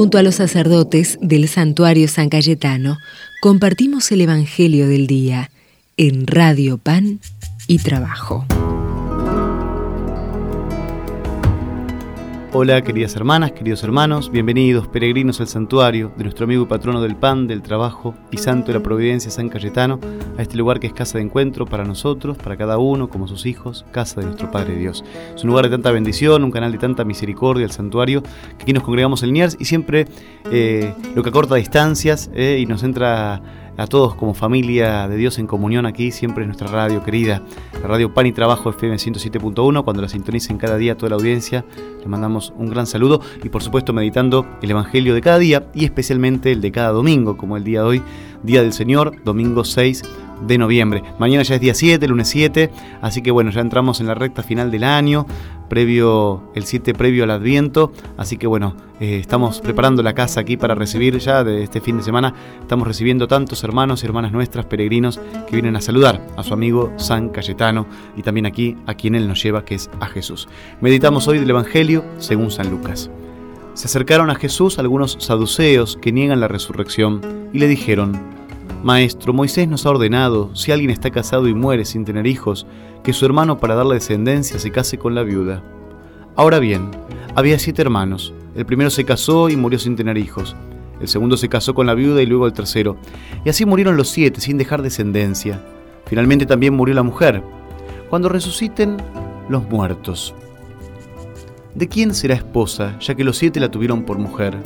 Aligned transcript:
Junto 0.00 0.16
a 0.16 0.22
los 0.22 0.36
sacerdotes 0.36 1.18
del 1.20 1.46
santuario 1.46 2.08
San 2.08 2.30
Cayetano, 2.30 2.96
compartimos 3.42 4.10
el 4.12 4.22
Evangelio 4.22 4.88
del 4.88 5.06
Día 5.06 5.50
en 5.98 6.26
Radio 6.26 6.78
Pan 6.78 7.20
y 7.66 7.80
Trabajo. 7.80 8.46
Hola 12.52 12.82
queridas 12.82 13.14
hermanas, 13.14 13.52
queridos 13.52 13.84
hermanos, 13.84 14.28
bienvenidos 14.28 14.88
peregrinos 14.88 15.40
al 15.40 15.46
santuario 15.46 16.10
de 16.16 16.24
nuestro 16.24 16.46
amigo 16.46 16.64
y 16.64 16.66
patrono 16.66 17.00
del 17.00 17.14
pan, 17.14 17.46
del 17.46 17.62
trabajo 17.62 18.16
y 18.32 18.38
santo 18.38 18.72
de 18.72 18.78
la 18.80 18.82
providencia 18.82 19.30
San 19.30 19.48
Cayetano, 19.48 20.00
a 20.36 20.42
este 20.42 20.56
lugar 20.56 20.80
que 20.80 20.88
es 20.88 20.92
casa 20.92 21.18
de 21.18 21.24
encuentro 21.24 21.64
para 21.64 21.84
nosotros, 21.84 22.36
para 22.38 22.56
cada 22.56 22.78
uno, 22.78 23.08
como 23.08 23.28
sus 23.28 23.46
hijos, 23.46 23.86
casa 23.92 24.20
de 24.20 24.26
nuestro 24.26 24.50
Padre 24.50 24.74
Dios. 24.74 25.04
Es 25.32 25.44
un 25.44 25.50
lugar 25.50 25.66
de 25.66 25.70
tanta 25.70 25.92
bendición, 25.92 26.42
un 26.42 26.50
canal 26.50 26.72
de 26.72 26.78
tanta 26.78 27.04
misericordia, 27.04 27.64
el 27.64 27.70
santuario, 27.70 28.24
que 28.24 28.64
aquí 28.64 28.72
nos 28.72 28.82
congregamos 28.82 29.22
el 29.22 29.32
Niers 29.32 29.56
y 29.60 29.66
siempre 29.66 30.08
eh, 30.50 30.92
lo 31.14 31.22
que 31.22 31.28
acorta 31.28 31.54
distancias 31.54 32.32
eh, 32.34 32.58
y 32.60 32.66
nos 32.66 32.82
entra 32.82 33.40
a 33.76 33.86
todos 33.86 34.14
como 34.14 34.34
familia 34.34 35.08
de 35.08 35.16
Dios 35.16 35.38
en 35.38 35.46
comunión 35.46 35.86
aquí, 35.86 36.10
siempre 36.10 36.44
es 36.44 36.48
nuestra 36.48 36.68
radio 36.68 37.02
querida, 37.02 37.42
la 37.80 37.88
radio 37.88 38.12
Pan 38.12 38.26
y 38.26 38.32
Trabajo 38.32 38.70
FM 38.70 38.96
107.1, 38.96 39.84
cuando 39.84 40.02
la 40.02 40.08
sintonicen 40.08 40.58
cada 40.58 40.76
día 40.76 40.96
toda 40.96 41.10
la 41.10 41.16
audiencia, 41.16 41.64
le 42.00 42.06
mandamos 42.06 42.52
un 42.56 42.68
gran 42.70 42.86
saludo 42.86 43.20
y 43.42 43.48
por 43.48 43.62
supuesto 43.62 43.92
meditando 43.92 44.46
el 44.62 44.70
Evangelio 44.70 45.14
de 45.14 45.20
cada 45.20 45.38
día 45.38 45.66
y 45.74 45.84
especialmente 45.84 46.52
el 46.52 46.60
de 46.60 46.72
cada 46.72 46.90
domingo, 46.90 47.36
como 47.36 47.56
el 47.56 47.64
día 47.64 47.80
de 47.80 47.86
hoy, 47.86 48.02
Día 48.42 48.62
del 48.62 48.72
Señor, 48.72 49.22
domingo 49.22 49.64
6 49.64 50.02
de 50.46 50.58
noviembre. 50.58 51.02
Mañana 51.18 51.42
ya 51.42 51.54
es 51.56 51.60
día 51.60 51.74
7, 51.74 52.06
lunes 52.08 52.28
7, 52.28 52.70
así 53.02 53.22
que 53.22 53.30
bueno, 53.30 53.50
ya 53.50 53.60
entramos 53.60 54.00
en 54.00 54.06
la 54.06 54.14
recta 54.14 54.42
final 54.42 54.70
del 54.70 54.84
año, 54.84 55.26
previo 55.68 56.42
el 56.54 56.64
7 56.64 56.94
previo 56.94 57.24
al 57.24 57.30
Adviento, 57.30 57.92
así 58.16 58.36
que 58.36 58.46
bueno, 58.46 58.76
eh, 59.00 59.18
estamos 59.18 59.60
preparando 59.60 60.02
la 60.02 60.14
casa 60.14 60.40
aquí 60.40 60.56
para 60.56 60.74
recibir 60.74 61.18
ya 61.18 61.44
de 61.44 61.62
este 61.62 61.80
fin 61.80 61.96
de 61.96 62.02
semana, 62.02 62.34
estamos 62.60 62.86
recibiendo 62.86 63.28
tantos 63.28 63.62
hermanos 63.64 64.02
y 64.02 64.06
hermanas 64.06 64.32
nuestras 64.32 64.66
peregrinos 64.66 65.20
que 65.46 65.56
vienen 65.56 65.76
a 65.76 65.80
saludar 65.80 66.20
a 66.36 66.42
su 66.42 66.52
amigo 66.52 66.92
San 66.96 67.28
Cayetano 67.30 67.86
y 68.16 68.22
también 68.22 68.46
aquí 68.46 68.76
a 68.86 68.94
quien 68.94 69.14
él 69.14 69.28
nos 69.28 69.42
lleva 69.42 69.64
que 69.64 69.76
es 69.76 69.90
a 70.00 70.06
Jesús. 70.06 70.48
Meditamos 70.80 71.28
hoy 71.28 71.38
del 71.38 71.50
Evangelio 71.50 72.04
según 72.18 72.50
San 72.50 72.70
Lucas. 72.70 73.10
Se 73.74 73.86
acercaron 73.86 74.30
a 74.30 74.34
Jesús 74.34 74.78
algunos 74.78 75.16
saduceos 75.20 75.96
que 76.02 76.12
niegan 76.12 76.40
la 76.40 76.48
resurrección 76.48 77.20
y 77.52 77.60
le 77.60 77.68
dijeron, 77.68 78.39
Maestro, 78.82 79.34
Moisés 79.34 79.68
nos 79.68 79.84
ha 79.84 79.90
ordenado, 79.90 80.56
si 80.56 80.72
alguien 80.72 80.90
está 80.90 81.10
casado 81.10 81.48
y 81.48 81.54
muere 81.54 81.84
sin 81.84 82.06
tener 82.06 82.26
hijos, 82.26 82.66
que 83.04 83.12
su 83.12 83.26
hermano 83.26 83.58
para 83.58 83.74
darle 83.74 83.94
descendencia 83.94 84.58
se 84.58 84.70
case 84.70 84.96
con 84.96 85.14
la 85.14 85.22
viuda. 85.22 85.62
Ahora 86.34 86.58
bien, 86.58 86.90
había 87.34 87.58
siete 87.58 87.82
hermanos. 87.82 88.32
El 88.54 88.64
primero 88.64 88.88
se 88.88 89.04
casó 89.04 89.50
y 89.50 89.56
murió 89.56 89.78
sin 89.78 89.96
tener 89.96 90.16
hijos. 90.16 90.56
El 90.98 91.08
segundo 91.08 91.36
se 91.36 91.50
casó 91.50 91.74
con 91.74 91.86
la 91.86 91.94
viuda 91.94 92.22
y 92.22 92.26
luego 92.26 92.46
el 92.46 92.54
tercero. 92.54 92.96
Y 93.44 93.50
así 93.50 93.66
murieron 93.66 93.98
los 93.98 94.08
siete 94.08 94.40
sin 94.40 94.56
dejar 94.56 94.80
descendencia. 94.80 95.62
Finalmente 96.06 96.46
también 96.46 96.74
murió 96.74 96.94
la 96.94 97.02
mujer. 97.02 97.42
Cuando 98.08 98.30
resuciten 98.30 98.96
los 99.50 99.68
muertos. 99.68 100.34
¿De 101.74 101.86
quién 101.86 102.14
será 102.14 102.34
esposa, 102.34 102.98
ya 102.98 103.14
que 103.14 103.24
los 103.24 103.36
siete 103.36 103.60
la 103.60 103.70
tuvieron 103.70 104.04
por 104.04 104.18
mujer? 104.18 104.56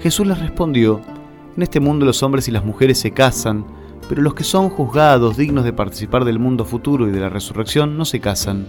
Jesús 0.00 0.26
les 0.26 0.38
respondió, 0.38 1.00
en 1.56 1.62
este 1.62 1.80
mundo 1.80 2.06
los 2.06 2.22
hombres 2.22 2.48
y 2.48 2.50
las 2.50 2.64
mujeres 2.64 2.98
se 2.98 3.10
casan, 3.10 3.64
pero 4.08 4.22
los 4.22 4.34
que 4.34 4.44
son 4.44 4.68
juzgados 4.68 5.36
dignos 5.36 5.64
de 5.64 5.72
participar 5.72 6.24
del 6.24 6.38
mundo 6.38 6.64
futuro 6.64 7.08
y 7.08 7.10
de 7.10 7.20
la 7.20 7.28
resurrección 7.28 7.96
no 7.96 8.04
se 8.04 8.20
casan. 8.20 8.66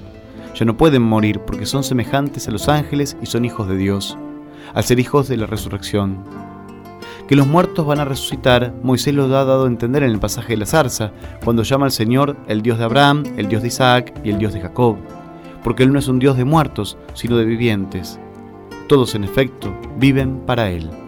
Ya 0.55 0.65
no 0.65 0.77
pueden 0.77 1.01
morir 1.01 1.39
porque 1.39 1.65
son 1.65 1.83
semejantes 1.83 2.47
a 2.47 2.51
los 2.51 2.69
ángeles 2.69 3.17
y 3.21 3.25
son 3.25 3.45
hijos 3.45 3.67
de 3.67 3.77
Dios, 3.77 4.17
al 4.73 4.83
ser 4.83 4.99
hijos 4.99 5.27
de 5.27 5.37
la 5.37 5.47
resurrección. 5.47 6.23
Que 7.27 7.35
los 7.35 7.47
muertos 7.47 7.85
van 7.85 7.99
a 7.99 8.05
resucitar, 8.05 8.73
Moisés 8.83 9.13
lo 9.13 9.23
ha 9.23 9.27
dado 9.27 9.63
a 9.63 9.67
entender 9.67 10.03
en 10.03 10.11
el 10.11 10.19
pasaje 10.19 10.53
de 10.53 10.57
la 10.57 10.65
zarza, 10.65 11.11
cuando 11.43 11.63
llama 11.63 11.85
al 11.85 11.91
Señor 11.91 12.35
el 12.47 12.61
Dios 12.61 12.77
de 12.77 12.83
Abraham, 12.83 13.23
el 13.37 13.47
Dios 13.47 13.61
de 13.61 13.69
Isaac 13.69 14.13
y 14.23 14.29
el 14.29 14.39
Dios 14.39 14.53
de 14.53 14.61
Jacob, 14.61 14.97
porque 15.63 15.83
Él 15.83 15.93
no 15.93 15.99
es 15.99 16.07
un 16.09 16.19
Dios 16.19 16.37
de 16.37 16.43
muertos, 16.43 16.97
sino 17.13 17.37
de 17.37 17.45
vivientes. 17.45 18.19
Todos, 18.87 19.15
en 19.15 19.23
efecto, 19.23 19.73
viven 19.97 20.41
para 20.45 20.69
Él. 20.69 21.02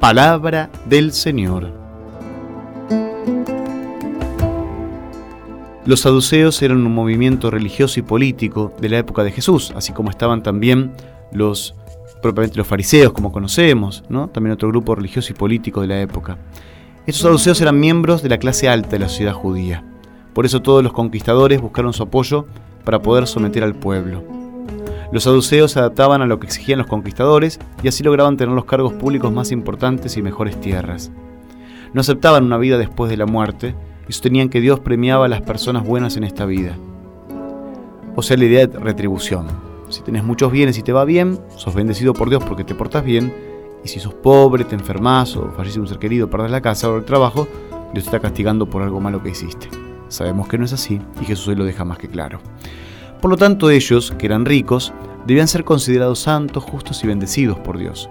Palabra 0.00 0.70
del 0.88 1.12
Señor. 1.12 1.72
Los 5.84 6.00
saduceos 6.00 6.62
eran 6.62 6.86
un 6.86 6.94
movimiento 6.94 7.50
religioso 7.50 7.98
y 7.98 8.04
político 8.04 8.72
de 8.80 8.90
la 8.90 8.98
época 8.98 9.24
de 9.24 9.32
Jesús, 9.32 9.72
así 9.74 9.92
como 9.92 10.10
estaban 10.10 10.44
también 10.44 10.92
los 11.32 11.74
propiamente 12.22 12.58
los 12.58 12.66
fariseos, 12.68 13.12
como 13.12 13.32
conocemos, 13.32 14.04
¿no? 14.08 14.28
también 14.28 14.52
otro 14.52 14.68
grupo 14.68 14.94
religioso 14.94 15.32
y 15.32 15.36
político 15.36 15.80
de 15.80 15.88
la 15.88 16.00
época. 16.00 16.38
Estos 17.04 17.22
saduceos 17.22 17.60
eran 17.60 17.80
miembros 17.80 18.22
de 18.22 18.28
la 18.28 18.38
clase 18.38 18.68
alta 18.68 18.90
de 18.90 19.00
la 19.00 19.08
sociedad 19.08 19.32
judía. 19.32 19.84
Por 20.32 20.46
eso 20.46 20.62
todos 20.62 20.84
los 20.84 20.92
conquistadores 20.92 21.60
buscaron 21.60 21.92
su 21.92 22.04
apoyo 22.04 22.46
para 22.84 23.02
poder 23.02 23.26
someter 23.26 23.64
al 23.64 23.74
pueblo. 23.74 24.37
Los 25.10 25.24
saduceos 25.24 25.72
se 25.72 25.78
adaptaban 25.78 26.20
a 26.20 26.26
lo 26.26 26.38
que 26.38 26.46
exigían 26.46 26.78
los 26.78 26.86
conquistadores 26.86 27.58
y 27.82 27.88
así 27.88 28.02
lograban 28.02 28.36
tener 28.36 28.54
los 28.54 28.66
cargos 28.66 28.92
públicos 28.92 29.32
más 29.32 29.52
importantes 29.52 30.16
y 30.16 30.22
mejores 30.22 30.60
tierras. 30.60 31.10
No 31.94 32.02
aceptaban 32.02 32.44
una 32.44 32.58
vida 32.58 32.76
después 32.76 33.10
de 33.10 33.16
la 33.16 33.24
muerte 33.24 33.74
y 34.06 34.12
sostenían 34.12 34.50
que 34.50 34.60
Dios 34.60 34.80
premiaba 34.80 35.24
a 35.24 35.28
las 35.28 35.40
personas 35.40 35.84
buenas 35.86 36.16
en 36.18 36.24
esta 36.24 36.44
vida. 36.44 36.76
O 38.16 38.22
sea, 38.22 38.36
la 38.36 38.44
idea 38.44 38.66
de 38.66 38.78
retribución. 38.78 39.46
Si 39.88 40.02
tenés 40.02 40.24
muchos 40.24 40.52
bienes 40.52 40.76
y 40.76 40.82
te 40.82 40.92
va 40.92 41.06
bien, 41.06 41.38
sos 41.56 41.74
bendecido 41.74 42.12
por 42.12 42.28
Dios 42.28 42.44
porque 42.44 42.64
te 42.64 42.74
portas 42.74 43.02
bien, 43.02 43.32
y 43.82 43.88
si 43.88 44.00
sos 44.00 44.12
pobre, 44.12 44.64
te 44.64 44.74
enfermas 44.74 45.36
o 45.36 45.50
fallece 45.52 45.80
un 45.80 45.86
ser 45.86 45.98
querido, 45.98 46.28
perdés 46.28 46.50
la 46.50 46.60
casa 46.60 46.90
o 46.90 46.96
el 46.98 47.04
trabajo, 47.04 47.48
Dios 47.94 48.04
te 48.04 48.10
está 48.10 48.20
castigando 48.20 48.68
por 48.68 48.82
algo 48.82 49.00
malo 49.00 49.22
que 49.22 49.30
hiciste. 49.30 49.68
Sabemos 50.08 50.48
que 50.48 50.58
no 50.58 50.66
es 50.66 50.74
así 50.74 51.00
y 51.20 51.24
Jesús 51.24 51.48
hoy 51.48 51.54
lo 51.54 51.64
deja 51.64 51.84
más 51.84 51.96
que 51.96 52.08
claro. 52.08 52.40
Por 53.20 53.30
lo 53.30 53.36
tanto, 53.36 53.70
ellos, 53.70 54.12
que 54.16 54.26
eran 54.26 54.44
ricos, 54.44 54.92
debían 55.26 55.48
ser 55.48 55.64
considerados 55.64 56.20
santos, 56.20 56.62
justos 56.62 57.02
y 57.02 57.06
bendecidos 57.08 57.58
por 57.58 57.76
Dios. 57.76 58.08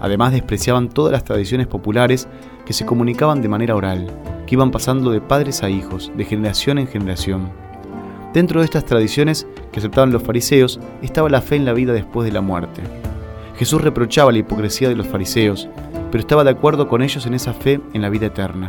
Además, 0.00 0.32
despreciaban 0.32 0.88
todas 0.88 1.12
las 1.12 1.24
tradiciones 1.24 1.66
populares 1.66 2.26
que 2.64 2.72
se 2.72 2.86
comunicaban 2.86 3.42
de 3.42 3.48
manera 3.48 3.74
oral, 3.74 4.06
que 4.46 4.54
iban 4.54 4.70
pasando 4.70 5.10
de 5.10 5.20
padres 5.20 5.62
a 5.62 5.68
hijos, 5.68 6.10
de 6.16 6.24
generación 6.24 6.78
en 6.78 6.86
generación. 6.86 7.50
Dentro 8.32 8.60
de 8.60 8.66
estas 8.66 8.84
tradiciones 8.84 9.46
que 9.72 9.78
aceptaban 9.78 10.12
los 10.12 10.22
fariseos 10.22 10.80
estaba 11.02 11.28
la 11.28 11.40
fe 11.40 11.56
en 11.56 11.64
la 11.64 11.72
vida 11.72 11.92
después 11.92 12.26
de 12.26 12.32
la 12.32 12.40
muerte. 12.40 12.82
Jesús 13.56 13.80
reprochaba 13.80 14.32
la 14.32 14.38
hipocresía 14.38 14.88
de 14.88 14.96
los 14.96 15.06
fariseos, 15.06 15.68
pero 16.10 16.20
estaba 16.20 16.44
de 16.44 16.50
acuerdo 16.50 16.88
con 16.88 17.02
ellos 17.02 17.24
en 17.26 17.34
esa 17.34 17.54
fe 17.54 17.80
en 17.94 18.02
la 18.02 18.10
vida 18.10 18.26
eterna. 18.26 18.68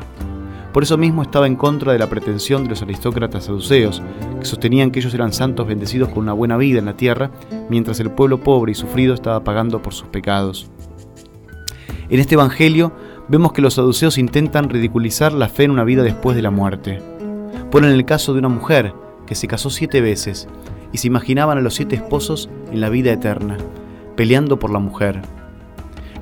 Por 0.73 0.83
eso 0.83 0.97
mismo 0.97 1.21
estaba 1.21 1.47
en 1.47 1.55
contra 1.55 1.93
de 1.93 1.99
la 1.99 2.09
pretensión 2.09 2.63
de 2.63 2.69
los 2.69 2.81
aristócratas 2.81 3.45
saduceos, 3.45 4.01
que 4.39 4.45
sostenían 4.45 4.91
que 4.91 4.99
ellos 4.99 5.13
eran 5.13 5.33
santos 5.33 5.67
bendecidos 5.67 6.09
con 6.09 6.19
una 6.19 6.33
buena 6.33 6.57
vida 6.57 6.79
en 6.79 6.85
la 6.85 6.97
tierra, 6.97 7.31
mientras 7.69 7.99
el 7.99 8.11
pueblo 8.11 8.39
pobre 8.39 8.73
y 8.73 8.75
sufrido 8.75 9.13
estaba 9.13 9.43
pagando 9.43 9.81
por 9.81 9.93
sus 9.93 10.07
pecados. 10.09 10.69
En 12.09 12.19
este 12.19 12.35
Evangelio 12.35 12.93
vemos 13.27 13.53
que 13.53 13.61
los 13.61 13.73
saduceos 13.73 14.17
intentan 14.17 14.69
ridiculizar 14.69 15.33
la 15.33 15.49
fe 15.49 15.63
en 15.63 15.71
una 15.71 15.83
vida 15.83 16.03
después 16.03 16.35
de 16.35 16.41
la 16.41 16.51
muerte. 16.51 17.01
Ponen 17.71 17.91
el 17.91 18.05
caso 18.05 18.33
de 18.33 18.39
una 18.39 18.49
mujer 18.49 18.93
que 19.25 19.35
se 19.35 19.47
casó 19.47 19.69
siete 19.69 19.99
veces 19.99 20.47
y 20.93 20.99
se 20.99 21.07
imaginaban 21.07 21.57
a 21.57 21.61
los 21.61 21.75
siete 21.75 21.95
esposos 21.95 22.49
en 22.71 22.81
la 22.81 22.89
vida 22.89 23.11
eterna, 23.11 23.57
peleando 24.15 24.57
por 24.59 24.71
la 24.71 24.79
mujer. 24.79 25.21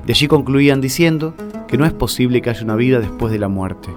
De 0.06 0.12
allí 0.12 0.28
concluían 0.28 0.80
diciendo 0.80 1.34
que 1.68 1.76
no 1.78 1.84
es 1.84 1.92
posible 1.92 2.42
que 2.42 2.50
haya 2.50 2.64
una 2.64 2.76
vida 2.76 3.00
después 3.00 3.32
de 3.32 3.38
la 3.38 3.48
muerte. 3.48 3.90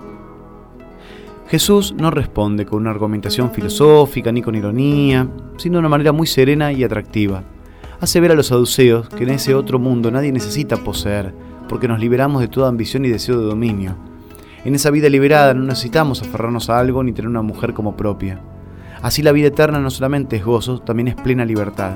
Jesús 1.50 1.96
no 1.98 2.12
responde 2.12 2.68
con 2.68 2.82
una 2.82 2.92
argumentación 2.92 3.50
filosófica 3.52 4.32
ni 4.32 4.44
con 4.44 4.54
ironía, 4.54 5.28
sino 5.58 5.74
de 5.74 5.80
una 5.80 5.90
manera 5.90 6.12
muy 6.12 6.28
serena 6.28 6.72
y 6.72 6.84
atractiva. 6.84 7.42
Hace 8.00 8.20
ver 8.20 8.32
a 8.32 8.36
los 8.36 8.48
saduceos 8.48 9.10
que 9.10 9.24
en 9.24 9.32
ese 9.32 9.56
otro 9.56 9.80
mundo 9.80 10.12
nadie 10.12 10.32
necesita 10.32 10.78
poseer, 10.78 11.34
porque 11.68 11.88
nos 11.88 12.00
liberamos 12.00 12.42
de 12.42 12.50
toda 12.50 12.70
ambición 12.70 13.04
y 13.04 13.10
deseo 13.10 13.40
de 13.40 13.48
dominio. 13.48 13.96
En 14.64 14.76
esa 14.76 14.92
vida 14.92 15.10
liberada 15.10 15.56
no 15.56 15.64
necesitamos 15.64 16.22
aferrarnos 16.22 16.70
a 16.70 16.78
algo 16.78 17.02
ni 17.02 17.14
tener 17.14 17.30
una 17.30 17.42
mujer 17.42 17.74
como 17.74 17.98
propia. 17.98 18.40
Así 19.02 19.24
la 19.24 19.32
vida 19.32 19.48
eterna 19.48 19.80
no 19.80 19.90
solamente 19.90 20.36
es 20.36 20.46
gozo, 20.46 20.78
también 20.78 21.08
es 21.08 21.16
plena 21.16 21.46
libertad. 21.46 21.94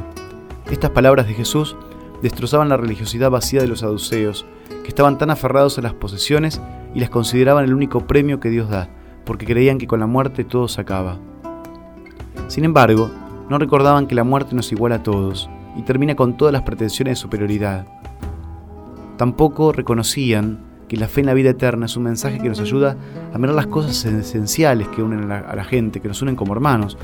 Estas 0.72 0.90
palabras 0.90 1.28
de 1.28 1.36
Jesús 1.36 1.76
destrozaban 2.24 2.70
la 2.70 2.78
religiosidad 2.78 3.30
vacía 3.30 3.62
de 3.62 3.68
los 3.68 3.82
saduceos, 3.82 4.48
que 4.82 4.90
estaban 4.90 5.20
tan 5.20 5.30
aferrados 5.30 5.78
a 5.78 5.84
las 5.84 5.94
posesiones 5.94 6.60
y 6.96 7.02
las 7.02 7.12
consideraban 7.12 7.66
el 7.66 7.76
único 7.76 8.08
premio 8.08 8.40
que 8.40 8.50
Dios 8.50 8.68
da 8.68 8.90
porque 9.26 9.46
creían 9.46 9.78
que 9.78 9.88
con 9.88 10.00
la 10.00 10.08
muerte 10.08 10.44
todo 10.44 10.68
se 10.68 10.82
acaba. 10.82 11.20
Sin 12.48 12.66
embargo, 12.66 13.10
no 13.50 13.58
recordaban 13.58 14.08
que 14.08 14.16
la 14.16 14.24
muerte 14.24 14.56
nos 14.56 14.72
iguala 14.72 14.96
a 14.96 15.04
todos 15.04 15.50
y 15.76 15.82
termina 15.84 16.16
con 16.16 16.38
todas 16.38 16.54
las 16.54 16.64
pretensiones 16.64 17.14
de 17.14 17.22
superioridad. 17.22 17.86
Tampoco 19.18 19.72
reconocían 19.72 20.60
que 20.88 20.98
la 20.98 21.08
fe 21.08 21.22
en 21.22 21.28
la 21.28 21.34
vida 21.34 21.52
eterna 21.52 21.86
es 21.86 21.98
un 21.98 22.04
mensaje 22.04 22.40
que 22.40 22.50
nos 22.50 22.60
ayuda 22.60 22.98
a 23.34 23.38
mirar 23.38 23.56
las 23.56 23.68
cosas 23.68 24.06
esenciales 24.06 24.88
que 24.90 25.02
unen 25.02 25.32
a 25.32 25.56
la, 25.56 25.64
gente, 25.64 26.02
que 26.02 26.08
nos 26.08 26.22
unen 26.22 26.36
como 26.36 26.54
hermanos, 26.54 26.98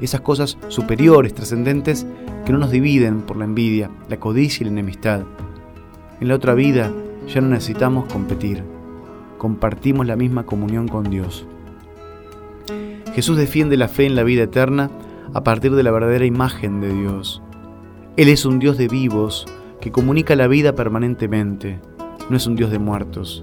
esas 0.00 0.20
cosas 0.20 0.58
superiores, 0.68 1.34
trascendentes, 1.34 2.06
que 2.44 2.52
no 2.52 2.58
nos 2.58 2.70
dividen 2.70 3.22
por 3.22 3.36
la 3.36 3.44
envidia, 3.44 3.90
la 4.08 4.18
codicia 4.18 4.62
y 4.62 4.66
la 4.66 4.72
enemistad. 4.72 5.22
En 6.20 6.28
la 6.28 6.34
otra 6.34 6.54
vida, 6.54 6.92
ya 7.28 7.40
no 7.40 7.48
necesitamos 7.48 8.10
competir, 8.12 8.62
compartimos 9.38 10.06
la 10.06 10.16
misma 10.16 10.44
comunión 10.44 10.88
con 10.88 11.10
Dios. 11.10 11.46
Jesús 13.16 13.38
defiende 13.38 13.78
la 13.78 13.88
fe 13.88 14.04
en 14.04 14.14
la 14.14 14.24
vida 14.24 14.42
eterna 14.42 14.90
a 15.32 15.42
partir 15.42 15.74
de 15.74 15.82
la 15.82 15.90
verdadera 15.90 16.26
imagen 16.26 16.82
de 16.82 16.92
Dios. 16.92 17.40
Él 18.18 18.28
es 18.28 18.44
un 18.44 18.58
Dios 18.58 18.76
de 18.76 18.88
vivos 18.88 19.46
que 19.80 19.90
comunica 19.90 20.36
la 20.36 20.48
vida 20.48 20.74
permanentemente, 20.74 21.80
no 22.28 22.36
es 22.36 22.46
un 22.46 22.56
Dios 22.56 22.70
de 22.70 22.78
muertos. 22.78 23.42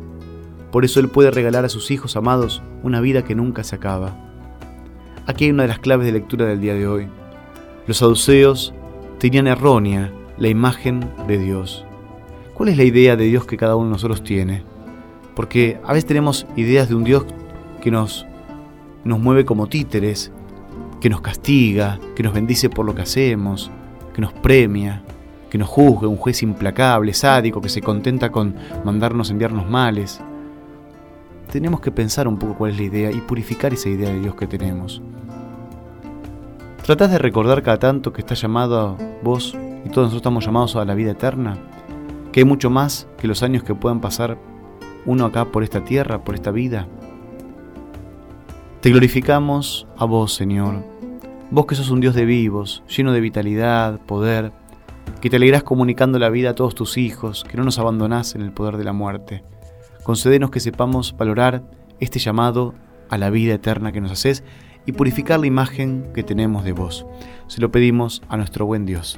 Por 0.72 0.86
eso 0.86 1.00
Él 1.00 1.10
puede 1.10 1.32
regalar 1.32 1.66
a 1.66 1.70
sus 1.70 1.90
hijos 1.90 2.16
amados 2.16 2.62
una 2.84 3.02
vida 3.02 3.24
que 3.24 3.34
nunca 3.34 3.64
se 3.64 3.76
acaba. 3.76 4.16
Aquí 5.26 5.46
hay 5.46 5.50
una 5.50 5.64
de 5.64 5.70
las 5.70 5.80
claves 5.80 6.06
de 6.06 6.12
lectura 6.12 6.46
del 6.46 6.62
día 6.62 6.76
de 6.76 6.86
hoy. 6.86 7.08
Los 7.88 7.98
saduceos 7.98 8.76
tenían 9.18 9.48
errónea 9.48 10.14
la 10.38 10.50
imagen 10.50 11.10
de 11.28 11.40
Dios. 11.40 11.84
¿Cuál 12.54 12.70
es 12.70 12.78
la 12.78 12.84
idea 12.84 13.16
de 13.16 13.26
Dios 13.26 13.48
que 13.48 13.58
cada 13.58 13.76
uno 13.76 13.88
de 13.88 13.94
nosotros 13.94 14.24
tiene? 14.24 14.64
Porque 15.36 15.80
a 15.84 15.94
veces 15.94 16.06
tenemos 16.06 16.46
ideas 16.56 16.90
de 16.90 16.94
un 16.94 17.04
Dios 17.04 17.26
que 17.82 17.90
nos, 17.90 18.28
nos 19.04 19.20
mueve 19.20 19.46
como 19.46 19.68
títeres, 19.68 20.32
que 21.02 21.10
nos 21.10 21.22
castiga, 21.22 22.00
que 22.16 22.24
nos 22.24 22.34
bendice 22.34 22.70
por 22.70 22.86
lo 22.86 22.96
que 22.96 23.02
hacemos, 23.02 23.72
que 24.14 24.22
nos 24.22 24.34
premia, 24.34 25.04
que 25.50 25.58
nos 25.58 25.70
juzgue, 25.70 26.08
un 26.08 26.18
juez 26.18 26.42
implacable, 26.44 27.14
sádico, 27.14 27.62
que 27.62 27.70
se 27.70 27.82
contenta 27.82 28.32
con 28.32 28.56
mandarnos 28.84 29.30
enviarnos 29.30 29.70
males. 29.70 30.22
Tenemos 31.52 31.82
que 31.82 31.92
pensar 31.92 32.28
un 32.28 32.40
poco 32.40 32.56
cuál 32.56 32.72
es 32.72 32.78
la 32.78 32.84
idea 32.84 33.12
y 33.12 33.22
purificar 33.22 33.74
esa 33.74 33.90
idea 33.90 34.10
de 34.10 34.20
Dios 34.20 34.36
que 34.36 34.48
tenemos. 34.48 35.02
¿Tratás 36.84 37.12
de 37.12 37.18
recordar 37.18 37.64
cada 37.64 37.80
tanto 37.80 38.12
que 38.12 38.22
está 38.22 38.34
llamado 38.34 38.98
vos 39.24 39.54
y 39.86 39.90
todos 39.90 40.06
nosotros 40.06 40.16
estamos 40.16 40.46
llamados 40.46 40.76
a 40.76 40.86
la 40.86 40.96
vida 40.96 41.12
eterna? 41.12 41.58
Que 42.32 42.40
hay 42.40 42.46
mucho 42.46 42.70
más 42.70 43.08
que 43.18 43.28
los 43.28 43.44
años 43.44 43.64
que 43.64 43.76
puedan 43.76 44.02
pasar 44.02 44.38
uno 45.06 45.26
acá 45.26 45.46
por 45.46 45.64
esta 45.64 45.84
tierra, 45.84 46.24
por 46.24 46.36
esta 46.36 46.52
vida. 46.52 46.88
Te 48.84 48.90
glorificamos 48.90 49.88
a 49.96 50.04
vos, 50.04 50.34
Señor, 50.34 50.84
vos 51.52 51.66
que 51.68 51.76
sos 51.76 51.90
un 51.90 52.02
Dios 52.02 52.16
de 52.16 52.26
vivos, 52.26 52.84
lleno 52.90 53.14
de 53.14 53.22
vitalidad, 53.22 54.02
poder, 54.02 54.52
que 55.22 55.30
te 55.30 55.38
alegrás 55.38 55.64
comunicando 55.64 56.20
la 56.20 56.28
vida 56.28 56.50
a 56.50 56.54
todos 56.54 56.76
tus 56.76 56.98
hijos, 56.98 57.46
que 57.46 57.56
no 57.56 57.64
nos 57.64 57.80
abandonás 57.80 58.36
en 58.36 58.42
el 58.42 58.52
poder 58.52 58.76
de 58.76 58.84
la 58.84 58.92
muerte. 58.92 59.46
Concédenos 60.04 60.52
que 60.52 60.60
sepamos 60.60 61.16
valorar 61.16 61.64
este 62.02 62.20
llamado 62.20 62.74
a 63.10 63.18
la 63.18 63.30
vida 63.30 63.54
eterna 63.54 63.94
que 63.94 64.02
nos 64.02 64.12
haces 64.12 64.44
y 64.86 64.92
purificar 64.92 65.40
la 65.40 65.48
imagen 65.48 66.12
que 66.14 66.24
tenemos 66.24 66.66
de 66.66 66.74
vos. 66.74 67.06
Se 67.48 67.62
lo 67.62 67.72
pedimos 67.72 68.22
a 68.28 68.36
nuestro 68.36 68.66
buen 68.66 68.86
Dios. 68.86 69.18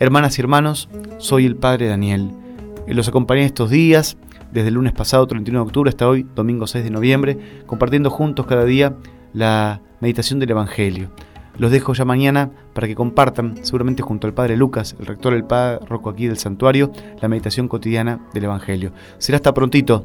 Hermanas 0.00 0.38
y 0.38 0.40
hermanos, 0.40 0.88
soy 1.18 1.46
el 1.46 1.54
Padre 1.54 1.86
Daniel. 1.86 2.32
Los 2.88 3.06
acompañé 3.06 3.44
estos 3.44 3.70
días 3.70 4.16
desde 4.52 4.68
el 4.68 4.74
lunes 4.74 4.92
pasado, 4.92 5.26
31 5.26 5.60
de 5.60 5.66
octubre, 5.66 5.88
hasta 5.88 6.08
hoy, 6.08 6.26
domingo 6.34 6.66
6 6.66 6.84
de 6.84 6.90
noviembre, 6.90 7.38
compartiendo 7.66 8.10
juntos 8.10 8.46
cada 8.46 8.64
día 8.64 8.96
la 9.32 9.80
meditación 10.00 10.38
del 10.38 10.50
Evangelio. 10.50 11.10
Los 11.58 11.72
dejo 11.72 11.92
ya 11.92 12.04
mañana 12.04 12.50
para 12.72 12.86
que 12.86 12.94
compartan, 12.94 13.56
seguramente 13.62 14.02
junto 14.02 14.28
al 14.28 14.34
Padre 14.34 14.56
Lucas, 14.56 14.94
el 15.00 15.06
rector 15.06 15.32
del 15.32 15.44
párroco 15.44 16.10
aquí 16.10 16.28
del 16.28 16.38
santuario, 16.38 16.92
la 17.20 17.28
meditación 17.28 17.66
cotidiana 17.66 18.20
del 18.32 18.44
Evangelio. 18.44 18.92
Será 19.18 19.36
hasta 19.36 19.52
prontito, 19.54 20.04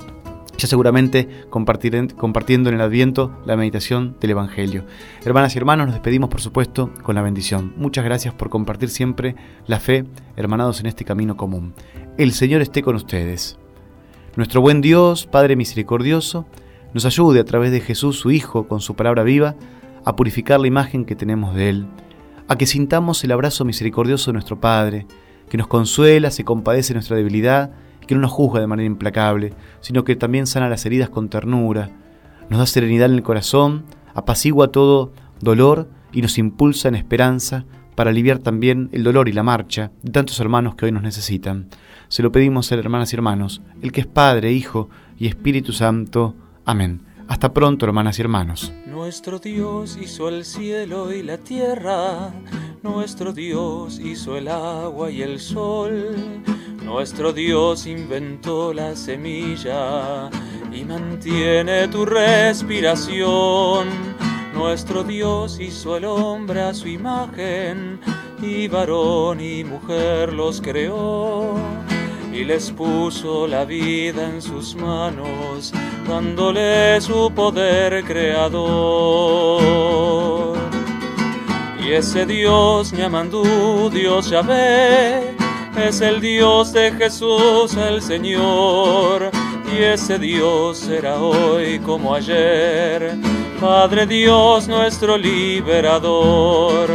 ya 0.57 0.67
seguramente 0.67 1.27
compartiendo 1.49 2.69
en 2.69 2.75
el 2.75 2.81
Adviento 2.81 3.39
la 3.45 3.55
meditación 3.55 4.15
del 4.19 4.31
Evangelio. 4.31 4.85
Hermanas 5.23 5.53
y 5.55 5.59
hermanos, 5.59 5.85
nos 5.85 5.95
despedimos 5.95 6.29
por 6.29 6.41
supuesto 6.41 6.91
con 7.03 7.13
la 7.15 7.21
bendición. 7.21 7.73
Muchas 7.77 8.03
gracias 8.03 8.33
por 8.33 8.49
compartir 8.49 8.89
siempre 8.89 9.35
la 9.67 9.79
fe, 9.79 10.05
hermanados 10.35 10.79
en 10.79 10.87
este 10.87 11.05
camino 11.05 11.37
común. 11.37 11.75
El 12.17 12.31
Señor 12.31 12.61
esté 12.61 12.81
con 12.81 12.95
ustedes. 12.95 13.59
Nuestro 14.35 14.61
buen 14.61 14.81
Dios, 14.81 15.27
Padre 15.27 15.55
misericordioso, 15.55 16.47
nos 16.95 17.05
ayude 17.05 17.39
a 17.39 17.45
través 17.45 17.71
de 17.71 17.81
Jesús, 17.81 18.17
su 18.17 18.31
Hijo, 18.31 18.67
con 18.67 18.81
su 18.81 18.95
palabra 18.95 19.21
viva, 19.21 19.55
a 20.05 20.15
purificar 20.15 20.59
la 20.59 20.65
imagen 20.65 21.05
que 21.05 21.15
tenemos 21.15 21.53
de 21.53 21.69
Él, 21.69 21.85
a 22.47 22.57
que 22.57 22.65
sintamos 22.65 23.23
el 23.23 23.31
abrazo 23.31 23.63
misericordioso 23.63 24.31
de 24.31 24.33
nuestro 24.33 24.59
Padre, 24.59 25.05
que 25.49 25.57
nos 25.57 25.67
consuela, 25.67 26.31
se 26.31 26.43
compadece 26.43 26.89
de 26.89 26.95
nuestra 26.95 27.15
debilidad, 27.15 27.73
que 28.07 28.15
no 28.15 28.21
nos 28.21 28.31
juzga 28.31 28.59
de 28.59 28.65
manera 28.65 28.87
implacable, 28.87 29.53
sino 29.81 30.03
que 30.03 30.15
también 30.15 30.47
sana 30.47 30.67
las 30.67 30.83
heridas 30.87 31.09
con 31.09 31.29
ternura, 31.29 31.91
nos 32.49 32.57
da 32.57 32.65
serenidad 32.65 33.11
en 33.11 33.17
el 33.17 33.23
corazón, 33.23 33.85
apacigua 34.15 34.71
todo 34.71 35.13
dolor 35.41 35.89
y 36.11 36.23
nos 36.23 36.39
impulsa 36.39 36.87
en 36.87 36.95
esperanza 36.95 37.65
para 37.93 38.09
aliviar 38.09 38.39
también 38.39 38.89
el 38.93 39.03
dolor 39.03 39.29
y 39.29 39.33
la 39.33 39.43
marcha 39.43 39.91
de 40.01 40.11
tantos 40.11 40.39
hermanos 40.39 40.73
que 40.73 40.85
hoy 40.85 40.91
nos 40.91 41.03
necesitan. 41.03 41.69
Se 42.13 42.21
lo 42.21 42.31
pedimos 42.31 42.71
hermanas 42.71 43.11
y 43.11 43.15
hermanos, 43.15 43.63
el 43.81 43.91
que 43.91 44.01
es 44.01 44.05
Padre, 44.05 44.51
Hijo 44.51 44.87
y 45.17 45.25
Espíritu 45.25 45.73
Santo. 45.73 46.35
Amén. 46.63 47.01
Hasta 47.27 47.53
pronto, 47.53 47.87
hermanas 47.87 48.19
y 48.19 48.21
hermanos. 48.21 48.71
Nuestro 48.85 49.39
Dios 49.39 49.97
hizo 49.99 50.29
el 50.29 50.45
cielo 50.45 51.11
y 51.11 51.23
la 51.23 51.39
tierra, 51.39 52.31
nuestro 52.83 53.33
Dios 53.33 53.97
hizo 53.97 54.37
el 54.37 54.47
agua 54.49 55.09
y 55.09 55.23
el 55.23 55.39
sol, 55.39 56.13
nuestro 56.83 57.33
Dios 57.33 57.87
inventó 57.87 58.75
la 58.75 58.95
semilla 58.95 60.29
y 60.71 60.83
mantiene 60.83 61.87
tu 61.87 62.05
respiración. 62.05 63.87
Nuestro 64.53 65.03
Dios 65.03 65.59
hizo 65.59 65.97
el 65.97 66.05
hombre 66.05 66.61
a 66.61 66.75
su 66.75 66.87
imagen, 66.87 67.99
y 68.39 68.67
varón 68.67 69.39
y 69.39 69.63
mujer 69.63 70.31
los 70.31 70.61
creó, 70.61 71.55
y 72.33 72.43
les 72.43 72.71
puso 72.71 73.45
la 73.47 73.63
vida 73.65 74.23
en 74.27 74.41
sus 74.41 74.75
manos, 74.75 75.71
dándole 76.07 76.99
su 76.99 77.31
poder 77.31 78.03
creador. 78.03 79.53
Y 81.85 81.91
ese 81.91 82.25
Dios 82.25 82.91
Ñamandú, 82.93 83.89
Dios 83.93 84.29
Yahvé, 84.29 85.35
es 85.77 86.01
el 86.01 86.19
Dios 86.19 86.73
de 86.73 86.91
Jesús 86.93 87.75
el 87.75 88.01
Señor, 88.01 89.29
y 89.71 89.83
ese 89.83 90.17
Dios 90.17 90.79
será 90.79 91.21
hoy 91.21 91.79
como 91.79 92.15
ayer 92.15 93.17
Padre 93.63 94.05
Dios 94.05 94.67
nuestro 94.67 95.17
liberador. 95.17 96.89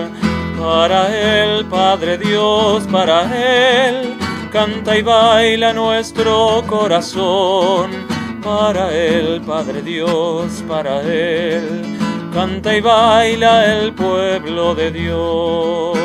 Para 0.60 1.08
Él, 1.08 1.64
Padre 1.64 2.18
Dios, 2.18 2.86
para 2.92 3.22
Él, 3.34 4.18
canta 4.50 4.96
y 4.96 5.02
baila 5.02 5.72
nuestro 5.72 6.62
corazón. 6.66 7.90
Para 8.42 8.94
Él, 8.94 9.42
Padre 9.46 9.82
Dios, 9.82 10.64
para 10.66 11.02
Él, 11.02 11.98
canta 12.32 12.76
y 12.76 12.80
baila 12.80 13.78
el 13.78 13.94
pueblo 13.94 14.74
de 14.74 14.90
Dios. 14.90 15.98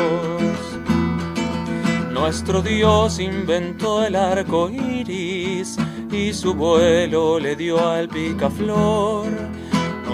Nuestro 2.12 2.62
Dios 2.62 3.18
inventó 3.18 4.04
el 4.04 4.16
arco 4.16 4.70
iris 4.70 5.76
y 6.10 6.32
su 6.32 6.54
vuelo 6.54 7.38
le 7.38 7.56
dio 7.56 7.88
al 7.88 8.08
picaflor 8.08 9.54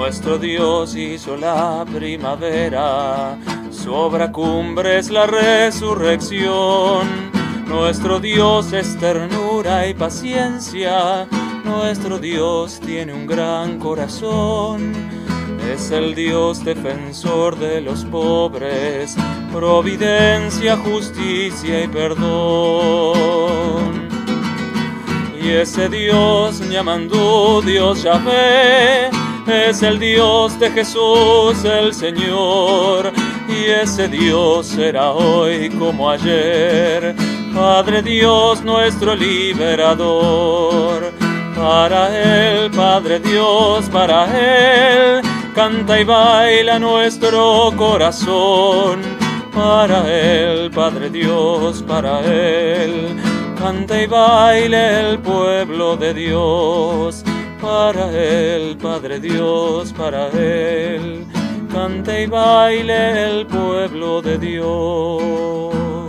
nuestro 0.01 0.39
Dios 0.39 0.97
hizo 0.97 1.37
la 1.37 1.85
primavera, 1.85 3.37
su 3.71 3.93
obra 3.93 4.33
cumbre 4.33 4.99
es 4.99 5.11
la 5.11 5.27
resurrección. 5.27 7.40
Nuestro 7.71 8.19
Dios 8.19 8.73
es 8.73 8.99
ternura 8.99 9.87
y 9.87 9.95
paciencia, 9.95 11.29
nuestro 11.65 12.19
Dios 12.19 12.81
tiene 12.85 13.15
un 13.15 13.29
gran 13.29 13.79
corazón. 13.79 14.93
Es 15.73 15.93
el 15.93 16.17
Dios 16.17 16.65
defensor 16.65 17.57
de 17.57 17.81
los 17.81 18.05
pobres, 18.07 19.15
providencia, 19.53 20.77
justicia 20.79 21.85
y 21.85 21.87
perdón. 21.87 23.31
Y 25.41 25.51
ese 25.51 25.89
Dios 25.89 26.69
llamando 26.69 27.63
Dios 27.65 28.03
Yahvé, 28.03 29.11
es 29.47 29.81
el 29.83 30.01
Dios 30.01 30.59
de 30.59 30.73
Jesús 30.73 31.65
el 31.65 31.95
Señor, 31.95 33.13
y 33.49 33.71
ese 33.71 34.09
Dios 34.09 34.67
será 34.67 35.13
hoy 35.13 35.71
como 35.71 36.11
ayer, 36.11 37.15
Padre 37.61 38.01
Dios 38.01 38.65
nuestro 38.65 39.15
liberador. 39.15 41.13
Para 41.55 42.09
Él, 42.09 42.71
Padre 42.71 43.21
Dios, 43.21 43.87
para 43.91 44.25
Él, 44.25 45.21
canta 45.55 46.01
y 46.01 46.05
baila 46.05 46.79
nuestro 46.79 47.71
corazón. 47.77 49.01
Para 49.55 50.11
Él, 50.11 50.71
Padre 50.71 51.11
Dios, 51.11 51.83
para 51.83 52.21
Él, 52.21 53.15
canta 53.59 54.03
y 54.03 54.07
baila 54.07 55.01
el 55.01 55.19
pueblo 55.19 55.99
de 55.99 56.15
Dios 56.15 57.23
para 57.61 58.11
Él, 58.11 58.79
Padre 58.79 59.21
Dios, 59.21 59.93
para 59.93 60.29
Él, 60.29 61.27
cante 61.71 62.23
y 62.23 62.27
baile 62.27 63.29
el 63.29 63.47
pueblo 63.47 64.23
de 64.23 64.39
Dios. 64.39 66.00